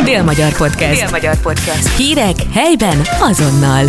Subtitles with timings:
[0.00, 1.00] Dél-Magyar Podcast.
[1.00, 1.96] Dél-Magyar Podcast.
[1.96, 3.84] Hírek helyben azonnal.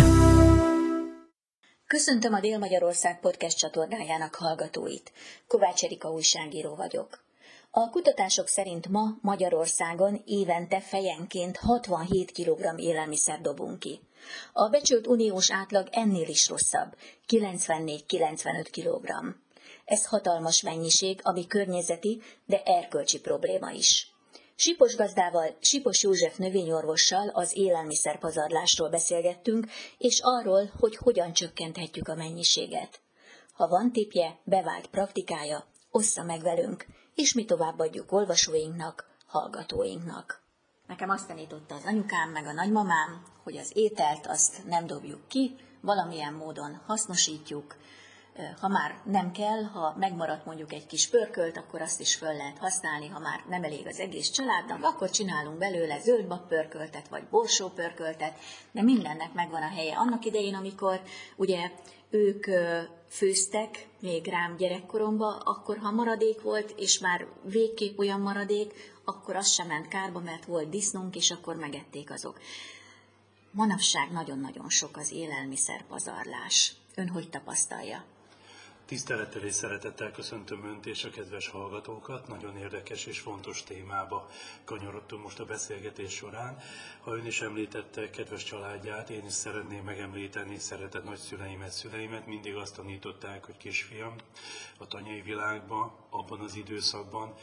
[1.86, 5.12] Köszöntöm a Dél-Magyarország podcast csatornájának hallgatóit.
[5.46, 7.24] Kovács Erika újságíró vagyok.
[7.70, 14.00] A kutatások szerint ma Magyarországon évente fejenként 67 kg élelmiszer dobunk ki.
[14.52, 16.96] A becsült uniós átlag ennél is rosszabb,
[17.28, 19.34] 94-95 kg.
[19.84, 24.13] Ez hatalmas mennyiség, ami környezeti, de erkölcsi probléma is.
[24.56, 29.66] Sipos gazdával, Sipos József növényorvossal az élelmiszerpazarlásról beszélgettünk,
[29.98, 33.00] és arról, hogy hogyan csökkenthetjük a mennyiséget.
[33.52, 40.42] Ha van tipje, bevált praktikája, ossza meg velünk, és mi továbbadjuk olvasóinknak, hallgatóinknak.
[40.86, 45.56] Nekem azt tanította az anyukám meg a nagymamám, hogy az ételt azt nem dobjuk ki,
[45.80, 47.76] valamilyen módon hasznosítjuk,
[48.60, 52.58] ha már nem kell, ha megmaradt mondjuk egy kis pörkölt, akkor azt is föl lehet
[52.58, 57.68] használni, ha már nem elég az egész családnak, akkor csinálunk belőle zöldbab pörköltet, vagy borsó
[57.68, 58.38] pörköltet,
[58.72, 59.96] de mindennek megvan a helye.
[59.96, 61.00] Annak idején, amikor
[61.36, 61.70] ugye
[62.10, 62.46] ők
[63.08, 69.48] főztek, még rám gyerekkoromba, akkor ha maradék volt, és már végképp olyan maradék, akkor az
[69.48, 72.40] sem ment kárba, mert volt disznónk, és akkor megették azok.
[73.50, 76.76] Manapság nagyon-nagyon sok az élelmiszer pazarlás.
[76.94, 78.04] Ön hogy tapasztalja?
[78.86, 82.28] Tisztelettel és szeretettel köszöntöm Önt és a kedves hallgatókat.
[82.28, 84.30] Nagyon érdekes és fontos témába
[84.64, 86.58] kanyarodtunk most a beszélgetés során.
[87.00, 92.26] Ha Ön is említette kedves családját, én is szeretném megemlíteni szeretett nagyszüleimet, szüleimet.
[92.26, 94.14] Mindig azt tanították, hogy kisfiam,
[94.78, 97.34] a tanyai világban, abban az időszakban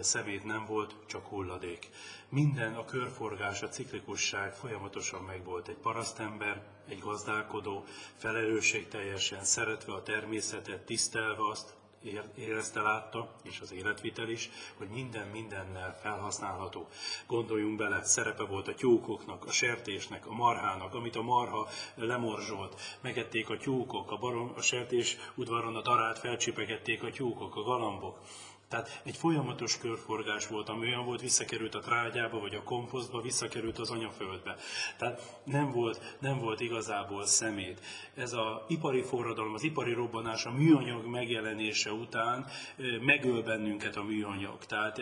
[0.00, 1.88] szemét nem volt, csak hulladék.
[2.28, 5.68] Minden, a körforgás, a ciklikusság folyamatosan megvolt.
[5.68, 7.84] Egy parasztember, egy gazdálkodó,
[8.16, 11.76] felelősségteljesen szeretve a természetet, tisztelve azt,
[12.36, 16.88] érezte, látta, és az életvitel is, hogy minden mindennel felhasználható.
[17.26, 23.50] Gondoljunk bele, szerepe volt a tyúkoknak, a sertésnek, a marhának, amit a marha lemorzsolt, megették
[23.50, 28.18] a tyúkok, a, barom, a sertés udvaron a darát felcsipegették a tyúkok, a galambok.
[28.68, 33.78] Tehát egy folyamatos körforgás volt, ami olyan volt, visszakerült a trágyába, vagy a komposztba, visszakerült
[33.78, 34.56] az anyaföldbe.
[34.96, 37.80] Tehát nem volt, nem volt igazából szemét.
[38.14, 42.46] Ez az ipari forradalom, az ipari robbanás, a műanyag megjelenése után
[43.00, 44.64] megöl bennünket a műanyag.
[44.64, 45.00] Tehát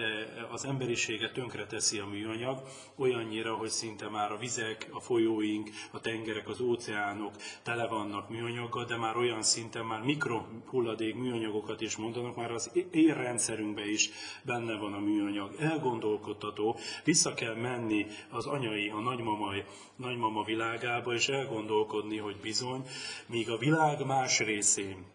[0.51, 2.63] az emberiséget tönkreteszi a műanyag,
[2.97, 8.85] olyannyira, hogy szinte már a vizek, a folyóink, a tengerek, az óceánok tele vannak műanyaggal,
[8.85, 14.11] de már olyan szinten már mikrohulladék műanyagokat is mondanak, már az érrendszer rendszerünkbe is
[14.43, 15.55] benne van a műanyag.
[15.59, 19.65] Elgondolkodtató, vissza kell menni az anyai, a nagymamai,
[19.97, 22.87] nagymama világába, és elgondolkodni, hogy bizony,
[23.27, 25.15] míg a világ más részén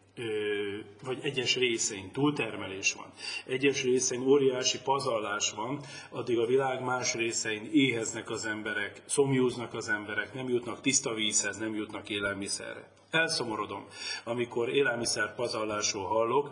[1.04, 3.06] vagy egyes részein túltermelés van,
[3.46, 5.80] egyes részein óriási pazarlás van,
[6.10, 11.58] addig a világ más részein éheznek az emberek, szomjúznak az emberek, nem jutnak tiszta vízhez,
[11.58, 13.01] nem jutnak élelmiszerre.
[13.12, 13.86] Elszomorodom,
[14.24, 16.52] amikor élelmiszer pazarlásról hallok.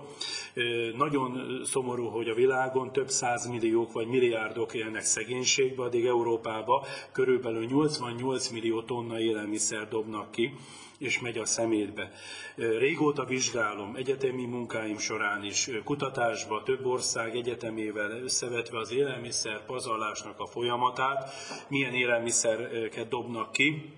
[0.97, 8.47] Nagyon szomorú, hogy a világon több százmilliók vagy milliárdok élnek szegénységbe, addig Európába körülbelül 88
[8.47, 10.53] millió tonna élelmiszer dobnak ki
[10.97, 12.11] és megy a szemétbe.
[12.55, 20.45] Régóta vizsgálom egyetemi munkáim során is, kutatásba, több ország egyetemével összevetve az élelmiszer pazarlásnak a
[20.45, 21.33] folyamatát,
[21.67, 23.93] milyen élelmiszereket dobnak ki,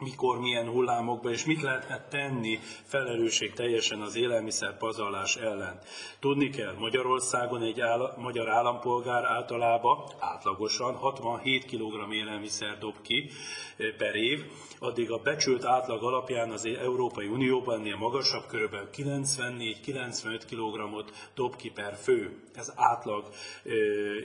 [0.00, 5.78] mikor, milyen hullámokba, és mit lehetne tenni felelősség teljesen az élelmiszer pazarlás ellen.
[6.20, 13.30] Tudni kell, Magyarországon egy áll, magyar állampolgár általában átlagosan 67 kg élelmiszer dob ki
[13.76, 14.44] eh, per év,
[14.78, 18.76] addig a becsült átlag alapján az Európai Unióban ennél magasabb, kb.
[18.96, 22.42] 94-95 kg dob ki per fő.
[22.54, 23.24] Ez átlag
[23.64, 23.72] eh,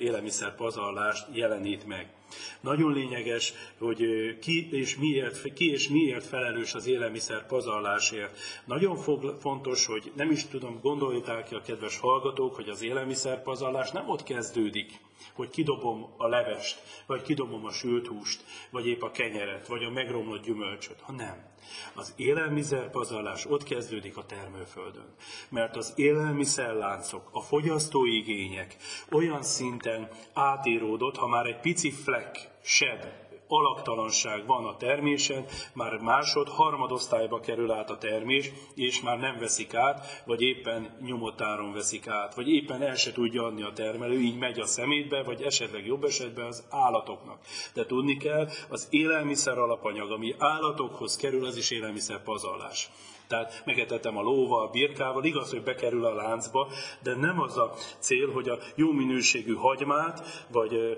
[0.01, 2.13] élelmiszer pazarlást jelenít meg.
[2.61, 4.05] Nagyon lényeges, hogy
[4.39, 8.37] ki és miért, ki és miért felelős az élelmiszer pazarlásért.
[8.65, 8.95] Nagyon
[9.39, 14.09] fontos, hogy nem is tudom, gondolják ki a kedves hallgatók, hogy az élelmiszer pazarlás nem
[14.09, 14.91] ott kezdődik,
[15.33, 19.89] hogy kidobom a levest, vagy kidobom a sült húst, vagy épp a kenyeret, vagy a
[19.89, 21.53] megromlott gyümölcsöt, ha nem.
[21.93, 25.15] Az élelmiszerpazarlás ott kezdődik a termőföldön,
[25.49, 28.77] mert az élelmiszerláncok, a fogyasztói igények
[29.11, 33.05] olyan szinten átíródott, ha már egy pici flek, seb
[33.47, 39.73] alaktalanság van a termésen, már másod, harmadosztályba kerül át a termés, és már nem veszik
[39.73, 44.19] át, vagy éppen nyomott áron veszik át, vagy éppen el se tudja adni a termelő,
[44.19, 47.39] így megy a szemétbe, vagy esetleg jobb esetben az állatoknak.
[47.73, 52.89] De tudni kell, az élelmiszer alapanyag, ami állatokhoz kerül, az is élelmiszer pazarlás.
[53.27, 56.67] Tehát megetetem a lóval, a birkával, igaz, hogy bekerül a láncba,
[57.03, 60.97] de nem az a cél, hogy a jó minőségű hagymát, vagy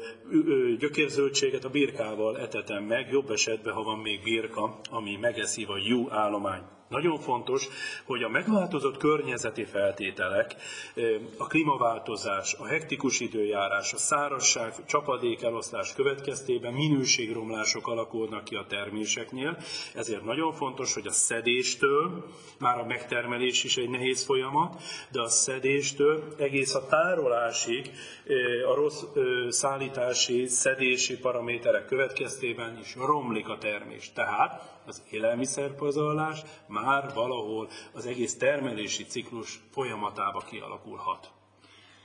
[0.80, 6.12] gyökérzöldséget a birkával etetem meg, jobb esetben, ha van még birka, ami megeszi, vagy jó
[6.12, 6.77] állomány.
[6.88, 7.68] Nagyon fontos,
[8.06, 10.56] hogy a megváltozott környezeti feltételek,
[11.38, 19.58] a klímaváltozás, a hektikus időjárás, a szárasság, csapadék eloszlás következtében minőségromlások alakulnak ki a terméseknél,
[19.94, 22.26] ezért nagyon fontos, hogy a szedéstől,
[22.60, 24.82] már a megtermelés is egy nehéz folyamat,
[25.12, 27.92] de a szedéstől egész a tárolásig
[28.72, 29.04] a rossz
[29.50, 34.12] szállítási, szedési paraméterek következtében is romlik a termés.
[34.14, 41.32] Tehát az élelmiszerpazarlás már valahol az egész termelési ciklus folyamatába kialakulhat.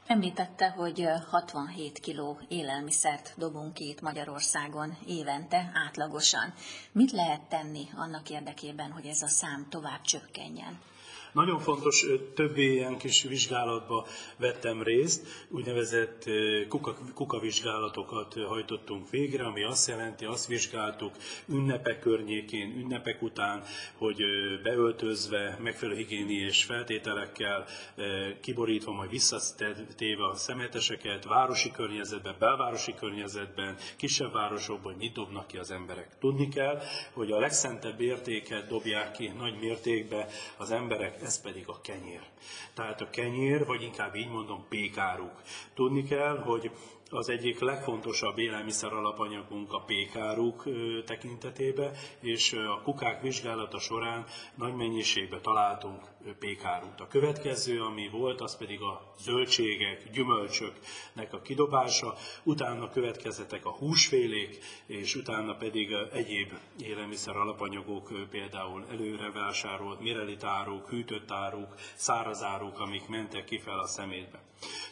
[0.06, 6.54] Említette, hogy 67 kg élelmiszert dobunk ki itt Magyarországon évente átlagosan.
[6.92, 10.80] Mit lehet tenni annak érdekében, hogy ez a szám tovább csökkenjen?
[11.32, 14.06] Nagyon fontos, több ilyen kis vizsgálatba
[14.36, 16.24] vettem részt, úgynevezett
[16.68, 21.14] kuka, kukavizsgálatokat hajtottunk végre, ami azt jelenti, azt vizsgáltuk
[21.48, 23.62] ünnepek környékén, ünnepek után,
[23.96, 24.22] hogy
[24.62, 27.64] beöltözve, megfelelő higiéniés feltételekkel,
[28.40, 35.70] kiborítva, majd visszatéve a szemeteseket, városi környezetben, belvárosi környezetben, kisebb városokban, mit dobnak ki az
[35.70, 36.18] emberek.
[36.20, 36.82] Tudni kell,
[37.12, 40.26] hogy a legszentebb értéket dobják ki nagy mértékben
[40.56, 42.22] az emberek ez pedig a kenyér.
[42.74, 45.42] Tehát a kenyér, vagy inkább így mondom, pékáruk.
[45.74, 46.70] Tudni kell, hogy
[47.10, 50.64] az egyik legfontosabb élelmiszer alapanyagunk a pékáruk
[51.04, 54.24] tekintetében, és a kukák vizsgálata során
[54.54, 57.00] nagy mennyiségben találtunk pékárút.
[57.00, 64.58] A következő, ami volt, az pedig a zöldségek, gyümölcsöknek a kidobása, utána következetek a húsfélék,
[64.86, 66.52] és utána pedig egyéb
[66.82, 74.40] élelmiszer alapanyagok, például előre vásárolt mirelitáruk, hűtött áruk, szárazáruk, amik mentek kifel a szemétbe.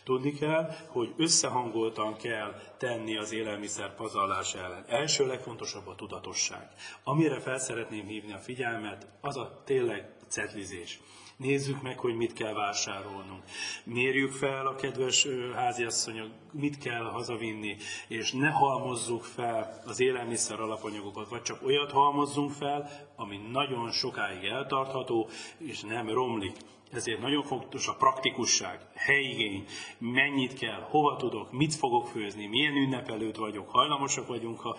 [0.04, 4.84] Tudni kell, hogy összehangoltan kell tenni az élelmiszer pazarlás ellen.
[4.88, 6.68] Első legfontosabb a tudatosság.
[7.04, 11.00] Amire fel szeretném hívni a figyelmet, az a tényleg cetlizés.
[11.36, 13.42] Nézzük meg, hogy mit kell vásárolnunk.
[13.84, 17.76] Mérjük fel a kedves háziasszonyok, mit kell hazavinni,
[18.08, 24.44] és ne halmozzuk fel az élelmiszer alapanyagokat, vagy csak olyat halmozzunk fel, ami nagyon sokáig
[24.44, 25.28] eltartható,
[25.58, 26.56] és nem romlik.
[26.92, 29.64] Ezért nagyon fontos a praktikusság, helyigény,
[29.98, 34.76] mennyit kell, hova tudok, mit fogok főzni, milyen ünnep előtt vagyok, hajlamosak vagyunk, ha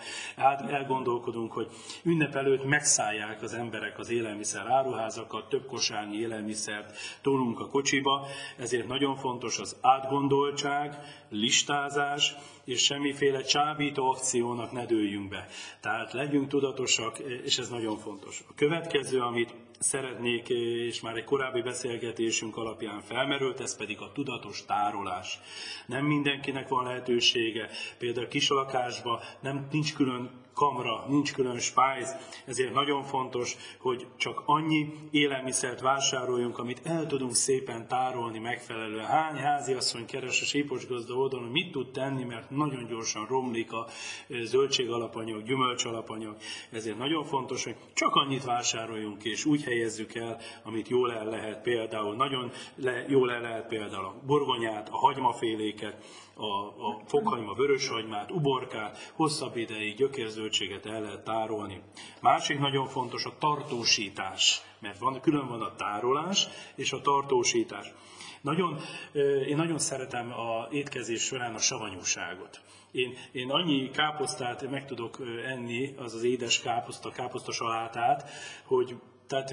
[0.68, 1.68] elgondolkodunk, hogy
[2.02, 8.26] ünnep előtt megszállják az emberek az élelmiszer áruházakat, több kosárnyi élelmiszert tolunk a kocsiba,
[8.58, 10.98] ezért nagyon fontos az átgondoltság,
[11.28, 12.34] listázás,
[12.64, 15.46] és semmiféle csábító akciónak ne dőljünk be.
[15.80, 18.42] Tehát legyünk tudatosak, és ez nagyon fontos.
[18.48, 24.64] A következő, amit szeretnék, és már egy korábbi beszélgetésünk alapján felmerült, ez pedig a tudatos
[24.64, 25.38] tárolás.
[25.86, 27.68] Nem mindenkinek van lehetősége,
[27.98, 32.16] például kisalakásban nem nincs külön kamra, nincs külön spájz,
[32.46, 39.06] ezért nagyon fontos, hogy csak annyi élelmiszert vásároljunk, amit el tudunk szépen tárolni megfelelően.
[39.06, 43.72] Hány háziasszony keres a sípos gazda oldalon, hogy mit tud tenni, mert nagyon gyorsan romlik
[43.72, 43.86] a
[44.42, 46.36] zöldség alapanyag, gyümölcs alapanyag.
[46.70, 51.62] Ezért nagyon fontos, hogy csak annyit vásároljunk, és úgy helyezzük el, amit jól el lehet
[51.62, 55.96] például, nagyon le, jól el lehet például a burgonyát, a hagymaféléket,
[56.34, 56.46] a,
[56.86, 60.00] a fokhagyma, vöröshagymát, uborkát, hosszabb ideig
[60.42, 61.82] gyökérzöldséget el lehet tárolni.
[62.20, 67.92] Másik nagyon fontos a tartósítás, mert van, külön van a tárolás és a tartósítás.
[68.40, 68.78] Nagyon,
[69.46, 72.60] én nagyon szeretem a étkezés során a savanyúságot.
[72.90, 78.30] Én, én annyi káposztát meg tudok enni, az az édes káposzta, káposzta salátát,
[78.64, 78.96] hogy
[79.32, 79.50] tehát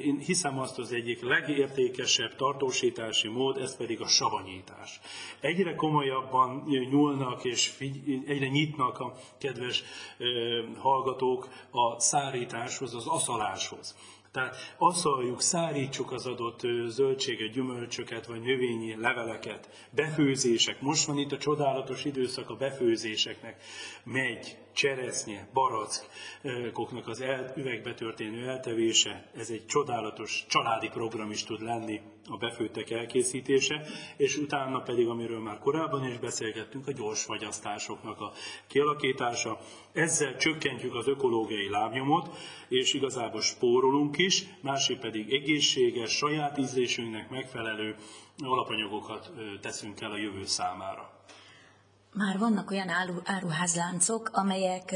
[0.00, 5.00] én hiszem azt az egyik legértékesebb tartósítási mód, ez pedig a savanyítás.
[5.40, 9.82] Egyre komolyabban nyúlnak és figy- egyre nyitnak a kedves
[10.78, 13.96] hallgatók a szárításhoz, az aszaláshoz.
[14.34, 20.80] Tehát asszaljuk, szárítsuk az adott zöldséget, gyümölcsöket, vagy növényi leveleket, befőzések.
[20.80, 23.62] Most van itt a csodálatos időszak a befőzéseknek.
[24.04, 31.62] Megy, cseresznye, barackoknak az el, üvegbe történő eltevése, ez egy csodálatos családi program is tud
[31.62, 33.82] lenni a befőttek elkészítése,
[34.16, 38.32] és utána pedig, amiről már korábban is beszélgettünk, a gyors fagyasztásoknak a
[38.66, 39.58] kialakítása.
[39.92, 42.36] Ezzel csökkentjük az ökológiai lábnyomot,
[42.68, 47.96] és igazából spórolunk is, másik pedig egészséges, saját ízlésünknek megfelelő
[48.38, 51.12] alapanyagokat teszünk el a jövő számára.
[52.12, 54.94] Már vannak olyan áru, áruházláncok, amelyek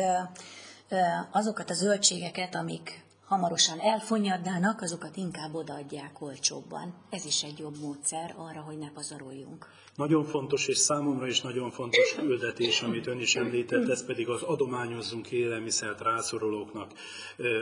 [1.30, 6.94] azokat a zöldségeket, amik hamarosan elfonyadnának, azokat inkább odaadják olcsóbban.
[7.11, 9.66] Ez is egy jobb módszer arra, hogy ne pazaroljunk.
[9.99, 14.42] Nagyon fontos, és számomra is nagyon fontos küldetés, amit ön is említett, ez pedig az
[14.42, 16.92] adományozzunk élelmiszert rászorulóknak.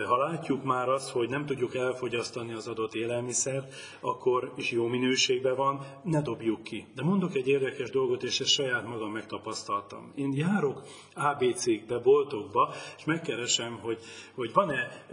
[0.06, 5.56] Ha látjuk már azt, hogy nem tudjuk elfogyasztani az adott élelmiszert, akkor is jó minőségben
[5.56, 6.87] van, ne dobjuk ki.
[6.94, 10.12] De mondok egy érdekes dolgot, és ezt saját magam megtapasztaltam.
[10.14, 10.82] Én járok
[11.14, 13.99] ABC-kbe, boltokba, és megkeresem, hogy,
[14.35, 15.06] hogy van-e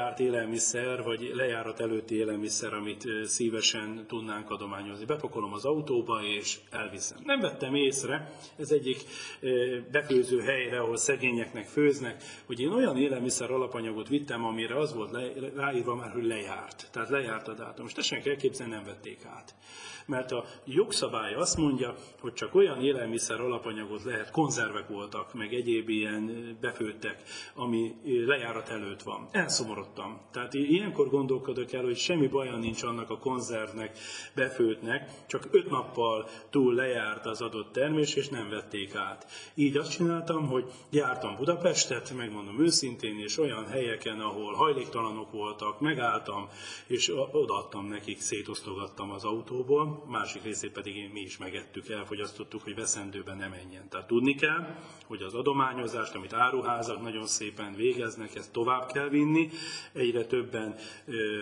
[0.00, 5.04] lejárt élelmiszer, vagy lejárat előtti élelmiszer, amit szívesen tudnánk adományozni.
[5.04, 7.18] Bepakolom az autóba, és elviszem.
[7.24, 8.98] Nem vettem észre, ez egyik
[9.90, 15.32] befőző helyre, ahol szegényeknek főznek, hogy én olyan élelmiszer alapanyagot vittem, amire az volt le,
[15.56, 16.88] ráírva már, hogy lejárt.
[16.92, 17.86] Tehát lejárt a dátum.
[17.86, 19.54] És tessenek elképzelni, nem vették át
[20.10, 25.88] mert a jogszabály azt mondja, hogy csak olyan élelmiszer alapanyagot lehet, konzervek voltak, meg egyéb
[25.88, 27.22] ilyen befőttek,
[27.54, 27.94] ami
[28.26, 29.28] lejárat előtt van.
[29.90, 30.20] Elszomorodtam.
[30.30, 33.98] Tehát ilyenkor gondolkodok el, hogy semmi baja nincs annak a konzervnek,
[34.34, 39.26] befőtnek, csak öt nappal túl lejárt az adott termés, és nem vették át.
[39.54, 46.48] Így azt csináltam, hogy jártam Budapestet, megmondom őszintén, és olyan helyeken, ahol hajléktalanok voltak, megálltam,
[46.86, 52.74] és odaadtam nekik, szétosztogattam az autóból, másik részét pedig én mi is megettük, elfogyasztottuk, hogy
[52.74, 53.88] veszendőben nem menjen.
[53.88, 59.50] Tehát tudni kell, hogy az adományozást, amit áruházak nagyon szépen végeznek, ezt tovább kell vinni,
[59.92, 60.74] egyre többen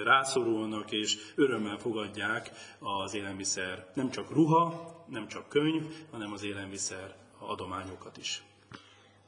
[0.04, 7.16] rászorulnak és örömmel fogadják az élelmiszer, nem csak ruha, nem csak könyv, hanem az élelmiszer
[7.38, 8.42] adományokat is.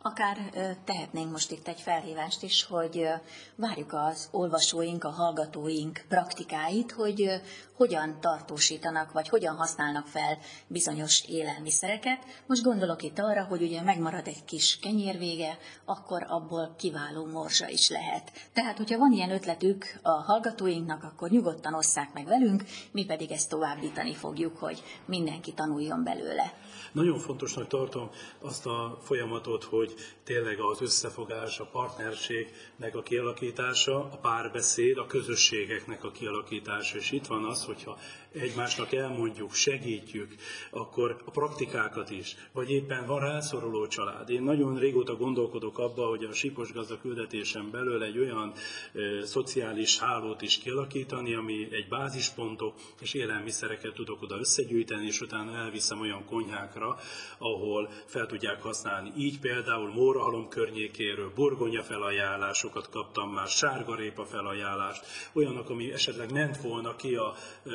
[0.03, 0.39] Akár
[0.85, 3.09] tehetnénk most itt egy felhívást is, hogy
[3.57, 7.41] várjuk az olvasóink, a hallgatóink praktikáit, hogy
[7.77, 12.19] hogyan tartósítanak, vagy hogyan használnak fel bizonyos élelmiszereket.
[12.47, 17.89] Most gondolok itt arra, hogy ugye megmarad egy kis kenyérvége, akkor abból kiváló morzsa is
[17.89, 18.33] lehet.
[18.53, 23.49] Tehát, hogyha van ilyen ötletük a hallgatóinknak, akkor nyugodtan osszák meg velünk, mi pedig ezt
[23.49, 26.53] továbbítani fogjuk, hogy mindenki tanuljon belőle.
[26.93, 29.95] Nagyon fontosnak tartom azt a folyamatot, hogy
[30.25, 36.97] tényleg az összefogás, a partnerségnek a kialakítása, a párbeszéd, a közösségeknek a kialakítása.
[36.97, 37.99] És itt van az, hogyha
[38.33, 40.35] egymásnak elmondjuk, segítjük,
[40.71, 44.31] akkor a praktikákat is, vagy éppen van rászoruló család.
[44.31, 49.99] Én nagyon régóta gondolkodok abba, hogy a Sipos Gazda küldetésen belül egy olyan e, szociális
[49.99, 56.25] hálót is kialakítani, ami egy bázispontok és élelmiszereket tudok oda összegyűjteni, és utána elviszem olyan
[56.25, 56.99] konyhákra,
[57.39, 59.13] ahol fel tudják használni.
[59.17, 66.97] Így például Mórahalom környékéről burgonya felajánlásokat kaptam már, sárgarépa felajánlást, olyanok, ami esetleg ment volna
[66.97, 67.35] ki a
[67.67, 67.71] e,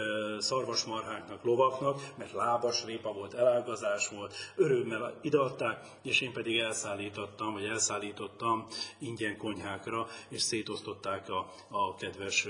[0.45, 7.63] szarvasmarháknak, lovaknak, mert lábas répa volt, elágazás volt, örömmel ideadták, és én pedig elszállítottam, vagy
[7.65, 8.65] elszállítottam
[8.99, 12.47] ingyen konyhákra, és szétosztották a, a kedves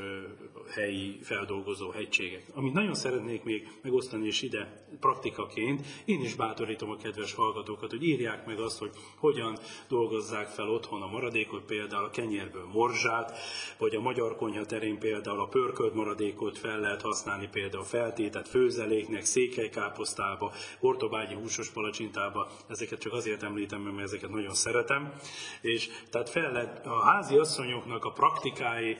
[0.73, 2.45] helyi feldolgozó hegységek.
[2.53, 8.03] Amit nagyon szeretnék még megosztani és ide praktikaként, én is bátorítom a kedves hallgatókat, hogy
[8.03, 13.37] írják meg azt, hogy hogyan dolgozzák fel otthon a maradékot, például a kenyérből morzsát,
[13.77, 19.25] vagy a magyar konyha terén például a pörkölt maradékot fel lehet használni például feltétet főzeléknek,
[19.25, 25.13] székelykáposztába, ortobágyi húsos palacsintába, ezeket csak azért említem, mert ezeket nagyon szeretem.
[25.62, 28.98] És tehát fel lett a házi asszonyoknak a praktikái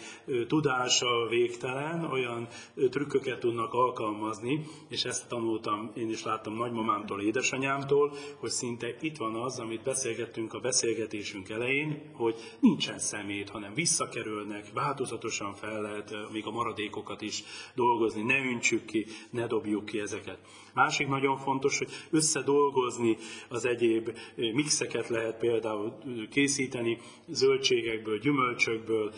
[0.48, 2.48] tudása végtelen, olyan
[2.90, 9.36] trükköket tudnak alkalmazni, és ezt tanultam, én is láttam nagymamámtól, édesanyámtól, hogy szinte itt van
[9.36, 16.46] az, amit beszélgettünk a beszélgetésünk elején, hogy nincsen szemét, hanem visszakerülnek, változatosan fel lehet még
[16.46, 17.44] a maradékokat is
[17.76, 20.38] dolgozni, ne öntsük ki, ne dobjuk ki ezeket.
[20.76, 23.18] Másik nagyon fontos, hogy összedolgozni
[23.50, 25.94] az egyéb mixeket lehet például
[26.32, 29.14] készíteni zöldségekből, gyümölcsökből,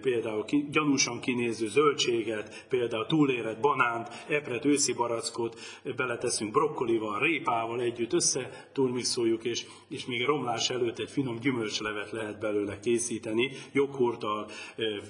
[0.00, 5.60] például gyanúsan kinéző zöldséget, például túlérett banánt, epret, őszi barackot
[5.96, 12.38] beleteszünk brokkolival, répával együtt, össze túlmixoljuk, és, és még romlás előtt egy finom gyümölcslevet lehet
[12.38, 14.50] belőle készíteni, joghurttal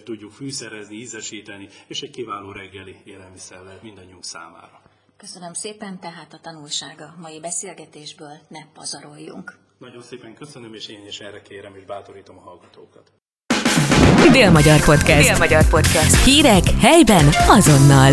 [0.05, 4.81] tudjuk fűszerezni, ízesíteni, és egy kiváló reggeli élelmiszer lehet mindannyiunk számára.
[5.17, 9.59] Köszönöm szépen, tehát a tanulsága mai beszélgetésből ne pazaroljunk.
[9.79, 13.13] Nagyon szépen köszönöm, és én is erre kérem, és bátorítom a hallgatókat.
[14.33, 15.29] Dél-Magyar Podcast.
[15.29, 16.25] Dél-Magyar Podcast.
[16.25, 18.13] Hírek helyben azonnal.